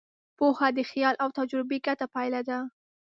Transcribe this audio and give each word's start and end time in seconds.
پوهه 0.37 0.67
د 0.77 0.79
خیال 0.91 1.15
او 1.23 1.29
تجربې 1.37 1.77
ګډه 1.85 2.05
پایله 2.13 2.41
ده. 2.49 2.59